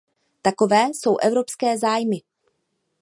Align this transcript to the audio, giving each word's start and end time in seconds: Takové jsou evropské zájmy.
Takové 0.41 0.87
jsou 0.93 1.17
evropské 1.17 1.77
zájmy. 1.77 2.17